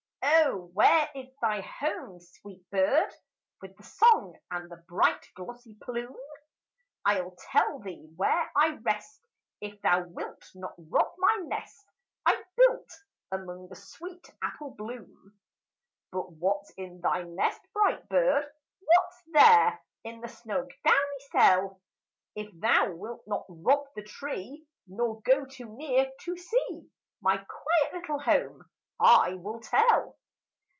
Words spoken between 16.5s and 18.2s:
's in thy nest, bright